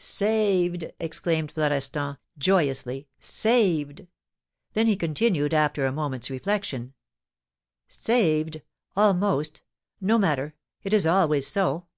[0.00, 4.06] "Saved!" exclaimed Florestan, joyously, "saved!"
[4.72, 6.94] Then he continued, after a moment's reflection:
[7.88, 8.62] "Saved
[8.94, 9.62] almost
[10.00, 11.88] no matter it is always so.